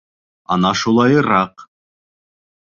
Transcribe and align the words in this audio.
Ана 0.55 0.71
шулайыраҡ! 0.79 1.67